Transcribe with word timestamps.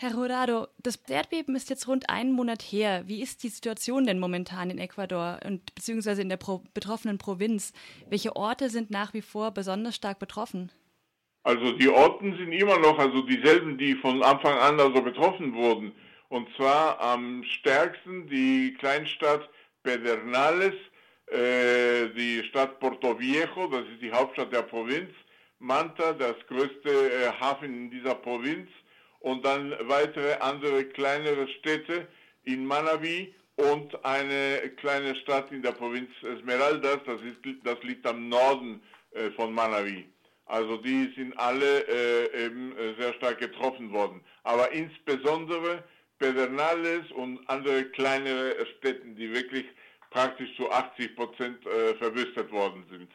Herr 0.00 0.14
Rodado, 0.14 0.68
das 0.80 0.94
Erdbeben 1.08 1.56
ist 1.56 1.70
jetzt 1.70 1.88
rund 1.88 2.08
einen 2.08 2.30
Monat 2.30 2.62
her. 2.62 3.02
Wie 3.06 3.20
ist 3.20 3.42
die 3.42 3.48
Situation 3.48 4.06
denn 4.06 4.20
momentan 4.20 4.70
in 4.70 4.78
Ecuador 4.78 5.40
und 5.44 5.74
beziehungsweise 5.74 6.22
in 6.22 6.28
der 6.28 6.36
pro 6.36 6.62
betroffenen 6.72 7.18
Provinz? 7.18 7.72
Welche 8.08 8.36
Orte 8.36 8.70
sind 8.70 8.92
nach 8.92 9.12
wie 9.12 9.22
vor 9.22 9.50
besonders 9.50 9.96
stark 9.96 10.20
betroffen? 10.20 10.70
Also 11.42 11.72
die 11.72 11.88
Orten 11.88 12.36
sind 12.36 12.52
immer 12.52 12.78
noch 12.78 12.96
also 12.96 13.22
dieselben, 13.22 13.76
die 13.76 13.96
von 13.96 14.22
Anfang 14.22 14.56
an 14.58 14.78
also 14.78 15.02
betroffen 15.02 15.52
wurden. 15.52 15.90
Und 16.28 16.48
zwar 16.54 17.00
am 17.00 17.42
stärksten 17.42 18.28
die 18.28 18.76
Kleinstadt 18.78 19.50
Pedernales, 19.82 20.74
äh, 21.26 22.08
die 22.10 22.44
Stadt 22.48 22.78
Porto 22.78 23.18
Viejo, 23.18 23.66
das 23.66 23.82
ist 23.92 24.00
die 24.00 24.12
Hauptstadt 24.12 24.52
der 24.52 24.62
Provinz, 24.62 25.10
Manta, 25.58 26.12
das 26.12 26.36
größte 26.46 26.88
äh, 26.88 27.32
Hafen 27.40 27.74
in 27.74 27.90
dieser 27.90 28.14
Provinz, 28.14 28.68
und 29.20 29.44
dann 29.44 29.74
weitere 29.88 30.34
andere 30.34 30.84
kleinere 30.84 31.48
Städte 31.48 32.06
in 32.44 32.64
Manabi 32.64 33.34
und 33.56 34.04
eine 34.04 34.70
kleine 34.76 35.16
Stadt 35.16 35.50
in 35.50 35.62
der 35.62 35.72
Provinz 35.72 36.10
Esmeraldas, 36.22 36.98
das, 37.04 37.20
ist, 37.22 37.38
das 37.64 37.82
liegt 37.82 38.06
am 38.06 38.28
Norden 38.28 38.80
äh, 39.12 39.30
von 39.32 39.52
Manabi. 39.52 40.08
Also 40.46 40.78
die 40.78 41.12
sind 41.14 41.38
alle 41.38 41.80
äh, 41.88 42.46
eben 42.46 42.72
äh, 42.78 42.94
sehr 42.98 43.12
stark 43.14 43.38
getroffen 43.38 43.92
worden. 43.92 44.22
Aber 44.44 44.72
insbesondere 44.72 45.84
Pedernales 46.18 47.10
und 47.12 47.38
andere 47.48 47.84
kleinere 47.90 48.66
Städte, 48.78 49.06
die 49.08 49.32
wirklich 49.32 49.66
praktisch 50.10 50.54
zu 50.56 50.70
80 50.70 51.16
Prozent 51.16 51.66
äh, 51.66 51.94
verwüstet 51.96 52.50
worden 52.50 52.84
sind. 52.90 53.10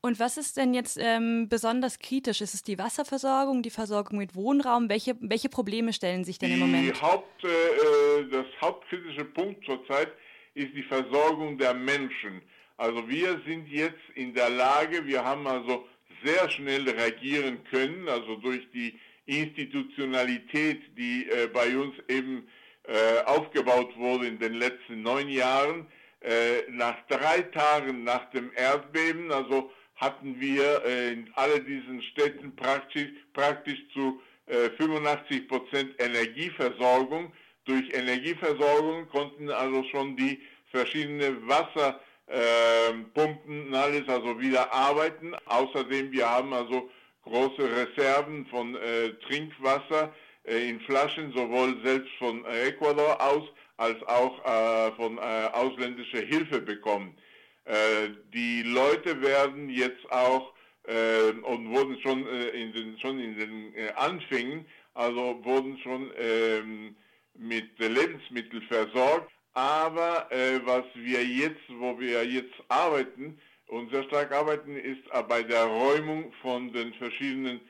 Und 0.00 0.18
was 0.18 0.36
ist 0.36 0.56
denn 0.56 0.74
jetzt 0.74 0.98
ähm, 1.00 1.48
besonders 1.48 1.98
kritisch? 1.98 2.40
Ist 2.40 2.54
es 2.54 2.62
die 2.62 2.78
Wasserversorgung, 2.78 3.62
die 3.62 3.70
Versorgung 3.70 4.18
mit 4.18 4.34
Wohnraum? 4.34 4.88
Welche, 4.88 5.16
welche 5.20 5.48
Probleme 5.48 5.92
stellen 5.92 6.24
sich 6.24 6.38
denn 6.38 6.50
die 6.50 6.54
im 6.54 6.60
Moment? 6.60 7.00
Haupt, 7.00 7.44
äh, 7.44 8.28
das 8.30 8.46
hauptkritische 8.60 9.24
Punkt 9.24 9.64
zurzeit 9.64 10.12
ist 10.54 10.74
die 10.74 10.82
Versorgung 10.82 11.58
der 11.58 11.74
Menschen. 11.74 12.42
Also 12.76 13.08
wir 13.08 13.40
sind 13.46 13.68
jetzt 13.68 14.02
in 14.14 14.34
der 14.34 14.50
Lage, 14.50 15.06
wir 15.06 15.24
haben 15.24 15.46
also 15.46 15.86
sehr 16.24 16.50
schnell 16.50 16.88
reagieren 16.88 17.62
können, 17.70 18.08
also 18.08 18.36
durch 18.36 18.68
die 18.72 18.98
Institutionalität, 19.26 20.80
die 20.96 21.28
äh, 21.28 21.48
bei 21.52 21.76
uns 21.76 21.94
eben 22.08 22.48
äh, 22.84 23.22
aufgebaut 23.24 23.96
wurde 23.96 24.26
in 24.26 24.38
den 24.38 24.54
letzten 24.54 25.02
neun 25.02 25.28
Jahren, 25.28 25.86
äh, 26.22 26.70
nach 26.70 26.96
drei 27.08 27.42
Tagen 27.42 28.04
nach 28.04 28.30
dem 28.30 28.50
Erdbeben, 28.54 29.32
also 29.32 29.70
hatten 29.96 30.40
wir 30.40 30.82
äh, 30.84 31.12
in 31.12 31.30
all 31.34 31.60
diesen 31.60 32.00
Städten 32.02 32.56
praktisch, 32.56 33.10
praktisch 33.32 33.80
zu 33.92 34.20
äh, 34.46 34.70
85 34.70 35.48
Prozent 35.48 35.94
Energieversorgung. 35.98 37.32
Durch 37.64 37.92
Energieversorgung 37.92 39.08
konnten 39.08 39.50
also 39.50 39.82
schon 39.84 40.16
die 40.16 40.40
verschiedenen 40.70 41.48
Wasserpumpen 41.48 43.72
äh, 43.72 43.76
alles 43.76 44.08
also 44.08 44.40
wieder 44.40 44.72
arbeiten. 44.72 45.36
Außerdem 45.46 46.10
wir 46.10 46.28
haben 46.28 46.52
also 46.52 46.90
große 47.24 47.62
Reserven 47.62 48.44
von 48.46 48.74
äh, 48.74 49.10
Trinkwasser 49.26 50.12
äh, 50.44 50.68
in 50.68 50.80
Flaschen, 50.80 51.32
sowohl 51.32 51.76
selbst 51.84 52.12
von 52.18 52.44
Ecuador 52.46 53.20
aus 53.20 53.44
als 53.76 54.02
auch 54.04 54.44
äh, 54.44 54.92
von 54.92 55.18
äh, 55.18 55.20
ausländischer 55.52 56.20
Hilfe 56.20 56.60
bekommen. 56.60 57.16
Äh, 57.64 58.10
die 58.32 58.62
Leute 58.62 59.20
werden 59.22 59.68
jetzt 59.68 60.10
auch 60.10 60.52
äh, 60.84 61.30
und 61.42 61.70
wurden 61.70 61.98
schon 62.00 62.26
äh, 62.26 62.48
in 62.48 62.72
den, 62.72 62.98
schon 62.98 63.20
in 63.20 63.38
den 63.38 63.74
äh, 63.74 63.92
Anfängen, 63.96 64.66
also 64.94 65.42
wurden 65.44 65.78
schon 65.78 66.10
ähm, 66.18 66.96
mit 67.34 67.78
Lebensmitteln 67.78 68.62
versorgt. 68.62 69.30
Aber 69.54 70.28
was 70.64 70.84
wir 70.94 71.22
jetzt, 71.22 71.60
wo 71.68 72.00
wir 72.00 72.24
jetzt 72.24 72.54
arbeiten, 72.68 73.38
und 73.72 73.90
sehr 73.90 74.04
stark 74.04 74.32
arbeiten, 74.32 74.76
ist 74.76 75.02
bei 75.28 75.42
der 75.42 75.64
Räumung 75.64 76.30
von 76.42 76.72
den 76.72 76.92
verschiedenen 76.94 77.60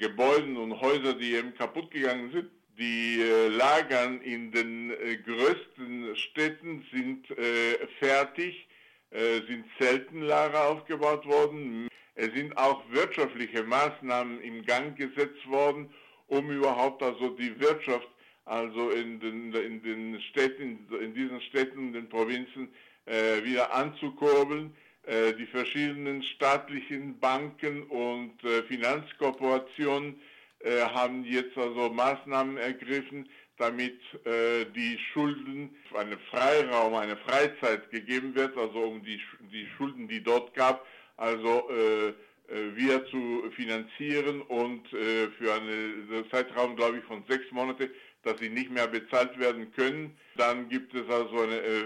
Gebäuden 0.00 0.56
und 0.56 0.80
Häusern, 0.80 1.18
die 1.18 1.34
eben 1.34 1.54
kaputt 1.54 1.90
gegangen 1.90 2.30
sind. 2.30 2.50
Die 2.78 3.20
äh, 3.20 3.48
Lagern 3.48 4.20
in 4.20 4.52
den 4.52 4.92
äh, 4.92 5.16
größten 5.16 6.14
Städten 6.14 6.86
sind 6.92 7.28
äh, 7.36 7.76
fertig, 7.98 8.68
äh, 9.10 9.40
sind 9.48 9.64
Zeltenlager 9.80 10.68
aufgebaut 10.68 11.26
worden. 11.26 11.88
Es 12.14 12.32
sind 12.34 12.56
auch 12.56 12.80
wirtschaftliche 12.90 13.64
Maßnahmen 13.64 14.40
im 14.42 14.64
Gang 14.64 14.96
gesetzt 14.96 15.44
worden, 15.48 15.90
um 16.28 16.52
überhaupt 16.52 17.02
also 17.02 17.30
die 17.30 17.58
Wirtschaft 17.58 18.08
also 18.44 18.90
in 18.90 19.18
den, 19.18 19.52
in 19.52 19.82
den 19.82 20.20
Städten, 20.20 20.86
in 21.02 21.14
diesen 21.14 21.40
Städten, 21.40 21.88
in 21.88 21.92
den 21.94 22.08
Provinzen 22.08 22.68
äh, 23.06 23.42
wieder 23.42 23.74
anzukurbeln. 23.74 24.72
Äh, 25.02 25.32
die 25.32 25.46
verschiedenen 25.46 26.22
staatlichen 26.22 27.18
Banken 27.18 27.82
und 27.84 28.40
Finanzkorporationen 28.68 30.20
äh, 30.60 30.80
haben 30.80 31.24
jetzt 31.24 31.56
also 31.56 31.90
Maßnahmen 31.90 32.56
ergriffen, 32.56 33.28
damit 33.58 33.98
äh, 34.24 34.64
die 34.74 34.98
Schulden, 35.12 35.76
einen 35.94 36.18
Freiraum, 36.30 36.94
eine 36.94 37.16
Freizeit 37.16 37.90
gegeben 37.90 38.34
wird, 38.34 38.56
also 38.56 38.78
um 38.78 39.02
die, 39.02 39.20
die 39.52 39.66
Schulden, 39.76 40.08
die 40.08 40.22
dort 40.22 40.54
gab, 40.54 40.86
also 41.16 41.68
äh, 41.70 42.08
äh 42.08 42.76
wieder 42.76 43.04
zu 43.06 43.50
finanzieren 43.56 44.42
und 44.42 44.92
äh, 44.92 45.28
für 45.38 45.54
einen 45.54 46.24
Zeitraum, 46.30 46.76
glaube 46.76 46.98
ich, 46.98 47.04
von 47.04 47.24
sechs 47.28 47.50
Monaten, 47.50 47.90
dass 48.22 48.38
sie 48.38 48.48
nicht 48.48 48.70
mehr 48.70 48.86
bezahlt 48.86 49.38
werden 49.38 49.72
können. 49.72 50.16
Dann 50.36 50.68
gibt 50.68 50.94
es 50.94 51.08
also 51.08 51.40
eine, 51.40 51.60
äh, 51.60 51.84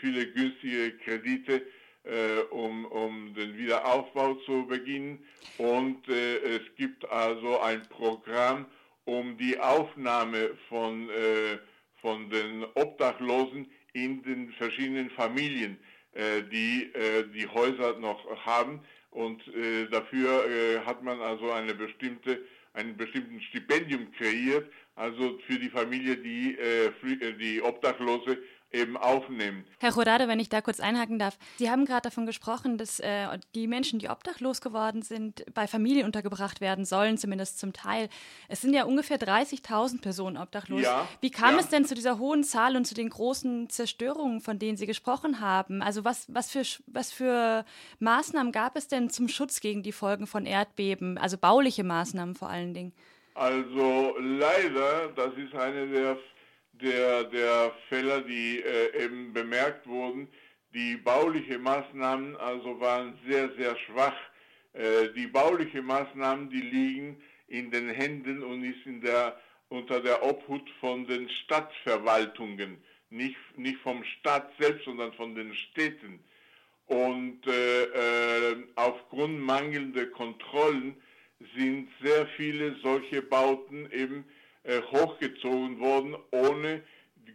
viele 0.00 0.26
günstige 0.32 0.92
Kredite, 0.98 1.62
äh, 2.04 2.40
um, 2.50 2.84
um 2.86 3.34
den 3.34 3.56
Wiederaufbau 3.56 4.34
zu 4.46 4.66
beginnen. 4.66 5.18
Und 5.58 6.08
äh, 6.08 6.36
es 6.56 6.62
gibt 6.76 7.08
also 7.10 7.60
ein 7.60 7.82
Programm, 7.88 8.66
um 9.04 9.36
die 9.36 9.58
Aufnahme 9.58 10.50
von, 10.68 11.08
äh, 11.10 11.58
von 12.00 12.28
den 12.30 12.64
Obdachlosen 12.74 13.70
in 13.92 14.22
den 14.22 14.52
verschiedenen 14.52 15.10
Familien, 15.10 15.78
äh, 16.12 16.42
die 16.42 16.90
äh, 16.94 17.24
die 17.34 17.46
Häuser 17.46 17.98
noch 17.98 18.24
haben. 18.44 18.80
Und 19.10 19.46
äh, 19.54 19.86
dafür 19.86 20.82
hat 20.84 21.02
man 21.04 21.20
also 21.20 21.52
eine 21.52 21.72
bestimmte, 21.72 22.40
einen 22.72 22.96
bestimmten 22.96 23.40
Stipendium 23.40 24.10
kreiert, 24.12 24.68
also 24.96 25.38
für 25.46 25.58
die 25.58 25.68
Familie, 25.68 26.16
die 26.16 26.56
die 27.38 27.62
Obdachlose 27.62 28.38
eben 28.74 28.96
aufnehmen. 28.96 29.64
Herr 29.78 29.94
Rodade, 29.94 30.28
wenn 30.28 30.40
ich 30.40 30.48
da 30.48 30.60
kurz 30.60 30.80
einhaken 30.80 31.18
darf. 31.18 31.38
Sie 31.58 31.70
haben 31.70 31.84
gerade 31.84 32.02
davon 32.02 32.26
gesprochen, 32.26 32.76
dass 32.76 32.98
äh, 33.00 33.38
die 33.54 33.66
Menschen, 33.66 33.98
die 33.98 34.08
obdachlos 34.08 34.60
geworden 34.60 35.02
sind, 35.02 35.44
bei 35.54 35.66
Familien 35.66 36.06
untergebracht 36.06 36.60
werden 36.60 36.84
sollen, 36.84 37.16
zumindest 37.16 37.58
zum 37.58 37.72
Teil. 37.72 38.08
Es 38.48 38.60
sind 38.60 38.74
ja 38.74 38.84
ungefähr 38.84 39.18
30.000 39.18 40.02
Personen 40.02 40.36
obdachlos. 40.36 40.82
Ja, 40.82 41.08
Wie 41.20 41.30
kam 41.30 41.54
ja. 41.54 41.60
es 41.60 41.68
denn 41.68 41.84
zu 41.84 41.94
dieser 41.94 42.18
hohen 42.18 42.42
Zahl 42.44 42.76
und 42.76 42.84
zu 42.84 42.94
den 42.94 43.10
großen 43.10 43.70
Zerstörungen, 43.70 44.40
von 44.40 44.58
denen 44.58 44.76
Sie 44.76 44.86
gesprochen 44.86 45.40
haben? 45.40 45.80
Also 45.80 46.04
was, 46.04 46.26
was, 46.34 46.50
für, 46.50 46.64
was 46.86 47.12
für 47.12 47.64
Maßnahmen 48.00 48.52
gab 48.52 48.76
es 48.76 48.88
denn 48.88 49.08
zum 49.08 49.28
Schutz 49.28 49.60
gegen 49.60 49.82
die 49.82 49.92
Folgen 49.92 50.26
von 50.26 50.46
Erdbeben? 50.46 51.16
Also 51.16 51.38
bauliche 51.38 51.84
Maßnahmen 51.84 52.34
vor 52.34 52.48
allen 52.48 52.74
Dingen. 52.74 52.92
Also 53.34 54.16
leider, 54.18 55.08
das 55.14 55.34
ist 55.36 55.54
eine 55.54 55.88
der 55.88 56.16
der, 56.80 57.24
der 57.24 57.72
Fälle, 57.88 58.22
die 58.22 58.60
äh, 58.60 59.04
eben 59.04 59.32
bemerkt 59.32 59.86
wurden. 59.86 60.28
Die 60.74 60.96
baulichen 60.96 61.62
Maßnahmen 61.62 62.36
also 62.36 62.80
waren 62.80 63.18
sehr, 63.28 63.50
sehr 63.56 63.76
schwach. 63.86 64.16
Äh, 64.72 65.10
die 65.14 65.26
baulichen 65.26 65.84
Maßnahmen, 65.84 66.50
die 66.50 66.60
liegen 66.60 67.22
in 67.46 67.70
den 67.70 67.90
Händen 67.90 68.42
und 68.42 68.64
ist 68.64 68.84
in 68.86 69.00
der, 69.00 69.38
unter 69.68 70.00
der 70.00 70.22
Obhut 70.24 70.68
von 70.80 71.06
den 71.06 71.28
Stadtverwaltungen, 71.28 72.82
nicht, 73.10 73.36
nicht 73.56 73.78
vom 73.78 74.02
Staat 74.04 74.50
selbst, 74.58 74.84
sondern 74.84 75.12
von 75.12 75.34
den 75.34 75.54
Städten. 75.54 76.18
Und 76.86 77.46
äh, 77.46 77.84
äh, 77.84 78.56
aufgrund 78.74 79.40
mangelnder 79.40 80.06
Kontrollen 80.06 80.96
sind 81.56 81.88
sehr 82.02 82.26
viele 82.36 82.76
solche 82.82 83.22
Bauten 83.22 83.90
eben 83.92 84.24
äh, 84.64 84.80
hochgezogen 84.82 85.78
worden, 85.80 86.16
ohne 86.30 86.82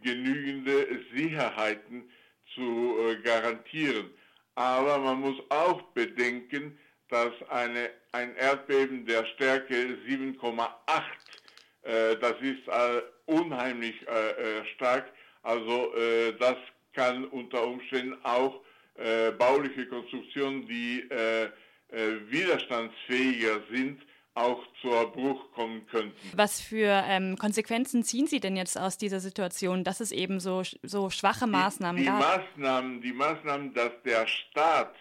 genügende 0.02 0.86
Sicherheiten 1.14 2.10
zu 2.54 2.96
äh, 2.98 3.16
garantieren. 3.22 4.10
Aber 4.54 4.98
man 4.98 5.20
muss 5.20 5.36
auch 5.48 5.82
bedenken, 5.94 6.78
dass 7.08 7.32
eine, 7.48 7.90
ein 8.12 8.34
Erdbeben 8.36 9.04
der 9.04 9.24
Stärke 9.26 9.74
7,8, 10.06 10.70
äh, 11.82 12.16
das 12.16 12.34
ist 12.40 12.66
äh, 12.68 13.02
unheimlich 13.26 13.94
äh, 14.06 14.64
stark, 14.74 15.12
also 15.42 15.94
das 16.38 16.56
kann 16.92 17.24
unter 17.24 17.66
Umständen 17.66 18.14
auch 18.24 18.60
bauliche 19.38 19.86
Konstruktionen, 19.86 20.66
die 20.66 21.02
widerstandsfähiger 22.28 23.62
sind, 23.72 24.02
auch 24.40 24.66
zur 24.80 25.12
Bruch 25.12 25.52
kommen 25.52 25.86
könnten. 25.86 26.14
Was 26.34 26.60
für 26.60 27.04
ähm, 27.06 27.36
Konsequenzen 27.36 28.02
ziehen 28.02 28.26
Sie 28.26 28.40
denn 28.40 28.56
jetzt 28.56 28.78
aus 28.78 28.98
dieser 28.98 29.20
Situation, 29.20 29.84
dass 29.84 30.00
es 30.00 30.12
eben 30.12 30.40
so, 30.40 30.62
so 30.82 31.10
schwache 31.10 31.46
Maßnahmen 31.46 31.96
die, 31.96 32.04
die 32.04 32.08
gab? 32.08 32.20
Maßnahmen, 32.20 33.00
die 33.00 33.12
Maßnahmen, 33.12 33.74
dass 33.74 33.92
der 34.04 34.26
Staat 34.26 34.94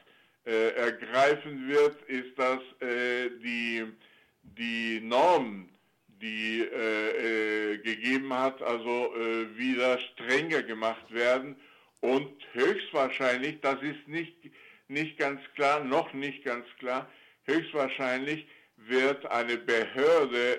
äh, 0.46 0.70
ergreifen 0.76 1.68
wird, 1.68 2.02
ist, 2.04 2.38
dass 2.38 2.60
äh, 2.82 3.30
die, 3.44 3.86
die 4.44 5.00
Normen, 5.02 5.70
die 6.22 6.62
äh, 6.62 7.74
äh 7.74 7.78
gegeben 7.78 8.34
hat, 8.34 8.62
also 8.62 9.16
äh, 9.16 9.58
wieder 9.58 10.00
strenger 10.00 10.64
gemacht 10.64 11.12
werden 11.12 11.56
und 12.02 12.32
höchstwahrscheinlich, 12.54 13.60
das 13.62 13.82
ist 13.82 14.08
nicht, 14.08 14.36
nicht 14.88 15.18
ganz 15.18 15.42
klar, 15.56 15.84
noch 15.84 16.14
nicht 16.14 16.44
ganz 16.44 16.66
klar, 16.80 17.10
höchstwahrscheinlich 17.46 18.46
wird 18.88 19.26
eine 19.28 19.58
Behörde 19.58 20.54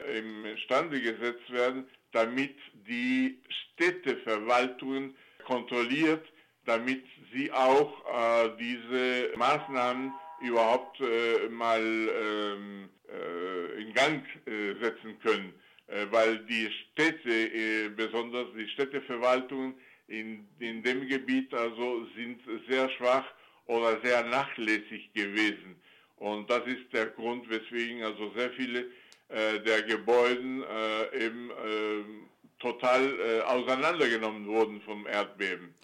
imstande 0.45 1.01
gesetzt 1.01 1.51
werden, 1.51 1.87
damit 2.13 2.57
die 2.87 3.41
Städteverwaltungen 3.75 5.15
kontrolliert, 5.45 6.25
damit 6.67 7.05
sie 7.33 7.51
auch 7.53 8.05
äh, 8.07 8.51
diese 8.59 9.37
Maßnahmen 9.37 10.13
überhaupt 10.41 11.01
äh, 11.01 11.49
mal 11.49 11.83
ähm, 11.83 12.89
äh, 13.09 13.83
in 13.83 13.93
Gang 13.95 14.25
äh, 14.47 14.75
setzen 14.83 15.19
können, 15.21 15.53
äh, 15.87 16.07
weil 16.11 16.39
die 16.47 16.71
Städte, 16.93 17.31
äh, 17.31 17.89
besonders 17.91 18.47
die 18.57 18.69
Städteverwaltungen 18.69 19.75
in, 20.09 20.49
in 20.59 20.83
dem 20.83 21.07
Gebiet 21.07 21.53
also 21.55 22.07
sind 22.17 22.41
sehr 22.69 22.89
schwach 22.91 23.25
oder 23.67 24.01
sehr 24.03 24.25
nachlässig 24.25 25.13
gewesen. 25.15 25.77
Und 26.21 26.51
das 26.51 26.67
ist 26.67 26.93
der 26.93 27.07
Grund, 27.07 27.49
weswegen 27.49 28.03
also 28.03 28.31
sehr 28.37 28.51
viele 28.51 28.85
äh, 29.29 29.59
der 29.61 29.83
Gebäude 29.83 30.67
äh, 31.13 31.25
eben 31.25 31.51
äh, 31.51 32.40
total 32.61 33.19
äh, 33.19 33.41
auseinandergenommen 33.41 34.47
wurden 34.47 34.81
vom 34.81 35.07
Erdbeben. 35.07 35.75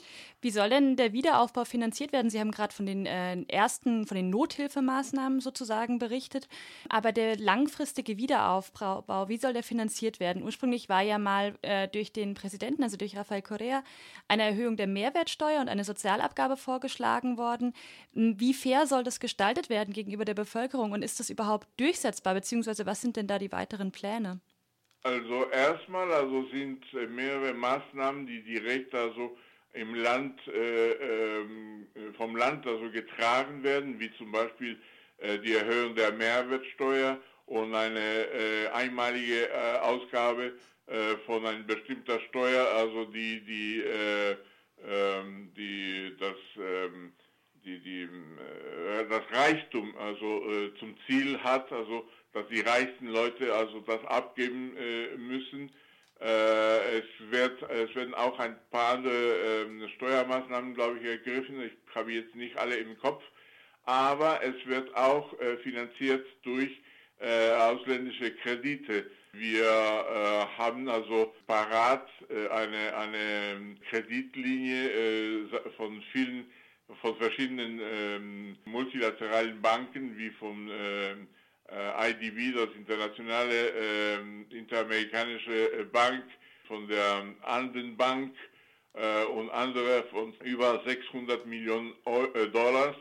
Wie 0.43 0.51
soll 0.51 0.69
denn 0.69 0.97
der 0.97 1.13
Wiederaufbau 1.13 1.65
finanziert 1.65 2.13
werden? 2.13 2.31
Sie 2.31 2.39
haben 2.39 2.51
gerade 2.51 2.73
von 2.73 2.85
den 2.85 3.07
äh, 3.07 3.43
ersten, 3.49 4.07
von 4.07 4.17
den 4.17 4.29
Nothilfemaßnahmen 4.29 5.41
sozusagen 5.41 5.99
berichtet. 5.99 6.47
Aber 6.91 7.11
der 7.11 7.37
langfristige 7.37 8.19
Wiederaufbau, 8.19 9.29
wie 9.29 9.39
soll 9.39 9.55
der 9.55 9.63
finanziert 9.63 10.21
werden? 10.21 10.43
Ursprünglich 10.43 10.89
war 10.91 11.01
ja 11.01 11.19
mal 11.19 11.55
äh, 11.63 11.89
durch 11.89 12.13
den 12.13 12.35
Präsidenten, 12.35 12.83
also 12.83 12.99
durch 12.99 13.17
Rafael 13.17 13.43
Correa, 13.43 13.83
eine 14.29 14.45
Erhöhung 14.45 14.77
der 14.77 14.87
Mehrwertsteuer 14.87 15.61
und 15.61 15.71
eine 15.71 15.85
Sozialabgabe 15.85 16.59
vorgeschlagen 16.59 17.39
worden. 17.39 17.73
Wie 18.13 18.55
fair 18.55 18.87
soll 18.87 19.05
das 19.05 19.19
gestaltet 19.19 19.71
werden 19.71 19.95
gegenüber 19.95 20.27
der 20.27 20.35
Bevölkerung 20.35 20.93
und 20.93 21.03
ist 21.03 21.19
das 21.19 21.31
überhaupt 21.31 21.67
durchsetzbar? 21.81 22.35
Beziehungsweise 22.35 22.85
was 22.85 23.01
sind 23.01 23.17
denn 23.17 23.27
da 23.27 23.39
die 23.39 23.53
weiteren 23.53 23.91
Pläne? 23.91 24.41
Also 25.07 25.49
erstmal 25.51 26.13
also 26.13 26.49
sind 26.53 26.83
äh, 26.93 27.07
mehrere 27.07 27.55
Maßnahmen, 27.55 28.27
die 28.27 28.43
direkt 28.43 28.93
also 28.93 29.37
im 29.73 29.95
Land 29.95 30.41
äh, 30.49 30.91
äh, 30.95 31.45
vom 32.17 32.35
Land 32.35 32.67
also 32.67 32.91
getragen 32.91 33.63
werden, 33.63 34.01
wie 34.01 34.11
zum 34.19 34.33
Beispiel 34.33 34.77
äh, 35.19 35.39
die 35.39 35.53
Erhöhung 35.53 35.95
der 35.95 36.11
Mehrwertsteuer 36.11 37.21
und 37.47 37.73
eine 37.73 38.01
äh, 38.01 38.67
einmalige 38.73 39.49
äh, 39.49 39.79
Ausgabe 39.79 40.53
von 41.27 41.45
einer 41.45 41.65
bestimmter 41.65 42.21
Steuer, 42.29 42.65
also 42.77 43.07
die 43.07 43.41
die 43.45 43.83
ähm, 44.89 45.53
die 45.57 46.17
das 46.17 46.37
ähm, 46.57 47.13
die, 47.65 47.81
die, 47.81 48.09
das 49.09 49.23
Reichtum 49.33 49.97
also 49.97 50.45
zum 50.79 50.95
Ziel 51.05 51.43
hat, 51.43 51.73
also 51.73 52.09
dass 52.37 52.47
die 52.49 52.61
reichsten 52.61 53.07
Leute 53.07 53.55
also 53.55 53.81
das 53.81 54.05
abgeben 54.05 54.77
äh, 54.77 55.17
müssen. 55.17 55.71
Äh, 56.21 56.99
es, 56.99 57.05
wird, 57.31 57.63
es 57.63 57.95
werden 57.95 58.13
auch 58.15 58.39
ein 58.39 58.57
paar 58.71 59.03
äh, 59.03 59.89
Steuermaßnahmen, 59.97 60.75
glaube 60.75 60.99
ich, 60.99 61.07
ergriffen. 61.07 61.63
Ich 61.63 61.95
habe 61.95 62.13
jetzt 62.13 62.35
nicht 62.35 62.55
alle 62.59 62.77
im 62.77 62.99
Kopf. 62.99 63.23
Aber 63.85 64.43
es 64.43 64.55
wird 64.67 64.95
auch 64.95 65.33
äh, 65.41 65.57
finanziert 65.59 66.27
durch 66.43 66.71
äh, 67.21 67.53
ausländische 67.53 68.33
Kredite. 68.33 69.11
Wir 69.33 69.65
äh, 69.65 70.59
haben 70.59 70.89
also 70.91 71.33
parat 71.47 72.07
eine, 72.51 72.97
eine 72.97 73.77
Kreditlinie 73.89 75.49
von 75.77 76.03
vielen 76.13 76.51
von 77.01 77.17
verschiedenen 77.17 77.81
ähm, 77.83 78.57
multilateralen 78.65 79.61
Banken 79.61 80.17
wie 80.17 80.31
von 80.31 80.71
ähm, 80.71 81.27
äh, 81.69 82.11
IDB, 82.11 82.55
das 82.55 82.75
internationale 82.77 83.71
äh, 83.71 84.19
interamerikanische 84.51 85.73
äh, 85.73 85.85
Bank, 85.85 86.25
von 86.67 86.89
der 86.89 87.25
Anden 87.43 87.97
Bank 87.97 88.35
äh, 88.95 89.25
und 89.25 89.51
andere 89.51 90.05
von 90.11 90.35
über 90.45 90.83
600 90.85 91.47
Millionen 91.47 91.95
äh, 92.05 92.47
Dollars. 92.49 92.97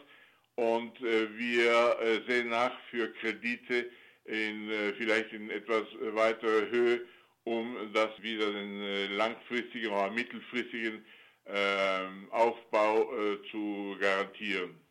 Und 0.55 1.01
äh, 1.01 1.37
wir 1.37 2.23
sehen 2.27 2.49
nach 2.49 2.71
für 2.89 3.11
Kredite 3.13 3.89
in 4.23 4.69
vielleicht 4.97 5.33
in 5.33 5.49
etwas 5.51 5.83
weiterer 5.99 6.69
Höhe, 6.69 7.01
um 7.43 7.75
das 7.93 8.09
wieder 8.21 8.51
den 8.51 9.17
langfristigen 9.17 9.91
oder 9.91 10.09
mittelfristigen 10.11 11.05
ähm, 11.45 12.27
Aufbau 12.31 13.11
zu 13.51 13.97
garantieren. 13.99 14.84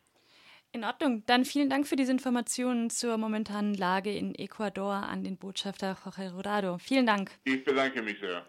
In 0.75 0.83
Ordnung. 0.83 1.23
Dann 1.25 1.45
vielen 1.45 1.69
Dank 1.69 1.87
für 1.87 1.95
diese 1.95 2.11
Informationen 2.11 2.89
zur 2.89 3.15
momentanen 3.15 3.75
Lage 3.75 4.13
in 4.13 4.35
Ecuador 4.35 4.91
an 4.91 5.23
den 5.23 5.37
Botschafter 5.37 5.95
Jorge 6.03 6.33
Rodado. 6.33 6.77
Vielen 6.79 7.05
Dank. 7.05 7.31
Ich 7.45 7.63
bedanke 7.63 8.01
mich 8.01 8.19
sehr. 8.19 8.45